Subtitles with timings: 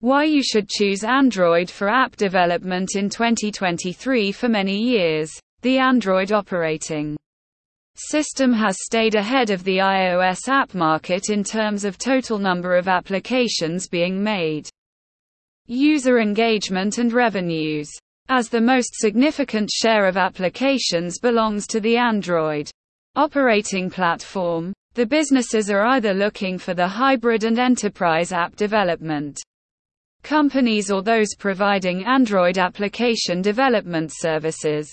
[0.00, 6.32] Why you should choose Android for app development in 2023 For many years, the Android
[6.32, 7.16] operating
[7.94, 12.88] system has stayed ahead of the iOS app market in terms of total number of
[12.88, 14.68] applications being made,
[15.66, 17.90] user engagement and revenues.
[18.28, 22.70] As the most significant share of applications belongs to the Android
[23.14, 29.40] operating platform, the businesses are either looking for the hybrid and enterprise app development
[30.26, 34.90] companies or those providing Android application development services.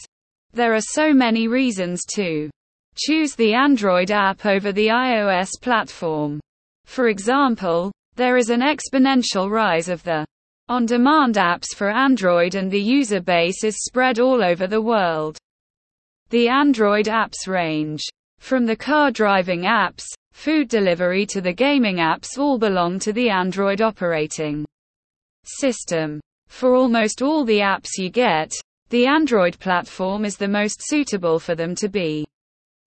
[0.54, 2.52] There are so many reasons to
[2.96, 6.40] choose the Android app over the iOS platform.
[6.86, 10.24] For example, there is an exponential rise of the
[10.70, 15.36] on demand apps for Android, and the user base is spread all over the world.
[16.30, 18.04] The Android apps range
[18.38, 23.32] from the car driving apps, food delivery to the gaming apps, all belong to the
[23.32, 24.64] Android operating
[25.46, 26.20] system.
[26.48, 28.52] For almost all the apps you get,
[28.90, 32.26] the Android platform is the most suitable for them to be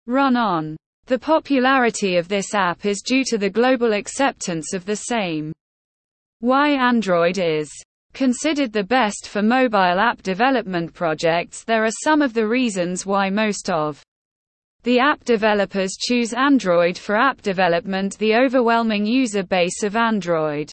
[0.05, 0.77] run on.
[1.07, 5.53] The popularity of this app is due to the global acceptance of the same.
[6.39, 7.71] Why Android is
[8.13, 13.29] considered the best for mobile app development projects There are some of the reasons why
[13.29, 14.03] most of
[14.83, 20.71] the app developers choose Android for app development The overwhelming user base of Android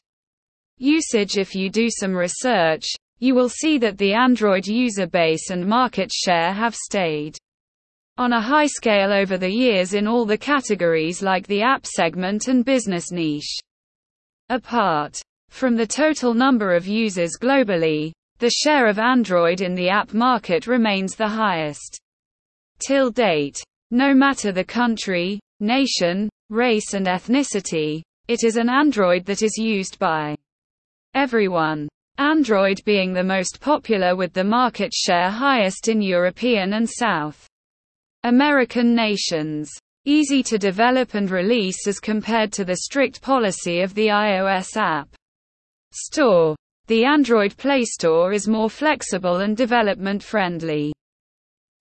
[0.77, 2.85] usage If you do some research,
[3.19, 7.37] you will see that the Android user base and market share have stayed
[8.17, 12.47] on a high scale over the years in all the categories like the app segment
[12.47, 13.57] and business niche.
[14.49, 20.13] Apart from the total number of users globally, the share of Android in the app
[20.13, 21.97] market remains the highest.
[22.79, 29.41] Till date, no matter the country, nation, race and ethnicity, it is an Android that
[29.41, 30.35] is used by
[31.25, 31.89] everyone.
[32.19, 37.47] Android being the most popular with the market share highest in European and South
[38.25, 39.71] American nations.
[40.05, 45.09] Easy to develop and release as compared to the strict policy of the iOS app
[45.91, 46.55] store.
[46.85, 50.93] The Android Play Store is more flexible and development friendly.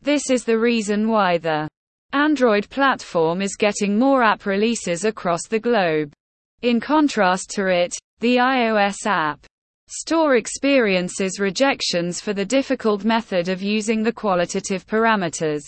[0.01, 1.69] This is the reason why the
[2.15, 6.15] Android platform is getting more app releases across the globe.
[6.65, 9.45] In contrast to it, the iOS app
[9.87, 15.61] store experiences rejections for the difficult method of using the qualitative parameters.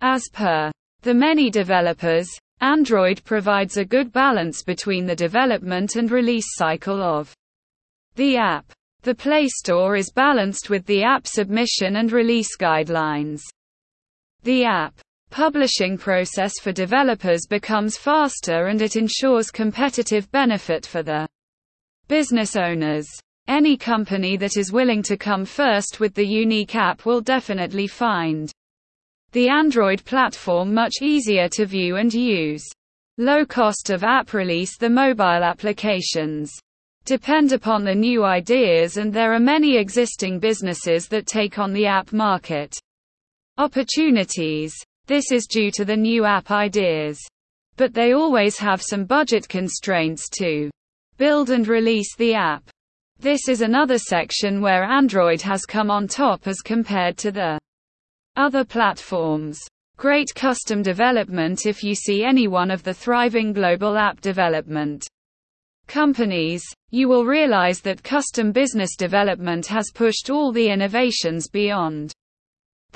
[0.00, 0.70] As per
[1.02, 2.28] the many developers,
[2.60, 7.34] Android provides a good balance between the development and release cycle of
[8.14, 8.70] the app.
[9.02, 13.40] The Play Store is balanced with the app submission and release guidelines.
[14.44, 14.94] The app
[15.30, 21.26] publishing process for developers becomes faster and it ensures competitive benefit for the
[22.08, 23.06] business owners.
[23.46, 28.52] Any company that is willing to come first with the unique app will definitely find
[29.32, 32.64] the Android platform much easier to view and use.
[33.18, 36.52] Low cost of app release The mobile applications
[37.04, 41.86] depend upon the new ideas and there are many existing businesses that take on the
[41.86, 42.74] app market
[43.56, 44.74] opportunities.
[45.08, 47.18] This is due to the new app ideas.
[47.78, 50.68] But they always have some budget constraints to
[51.16, 52.68] build and release the app.
[53.18, 57.58] This is another section where Android has come on top as compared to the
[58.36, 59.58] other platforms.
[59.96, 65.06] Great custom development if you see any one of the thriving global app development
[65.86, 72.12] companies, you will realize that custom business development has pushed all the innovations beyond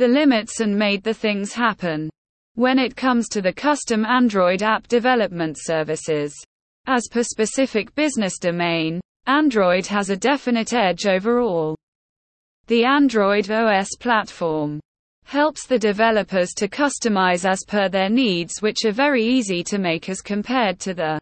[0.03, 2.11] the limits and made the things happen.
[2.57, 6.35] When it comes to the custom Android app development services,
[6.89, 11.77] as per specific business domain, Android has a definite edge overall.
[12.67, 14.81] The Android OS platform
[15.23, 20.09] helps the developers to customize as per their needs, which are very easy to make
[20.09, 21.21] as compared to the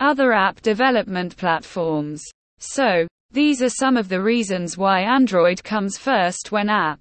[0.00, 2.22] other app development platforms.
[2.58, 7.00] So, these are some of the reasons why Android comes first when app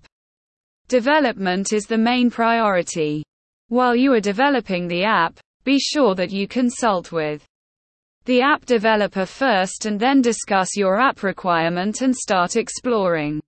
[0.87, 3.23] development is the main priority.
[3.69, 7.45] While you are developing the app, be sure that you consult with
[8.25, 13.41] the app developer first and then discuss your app requirement and start exploring.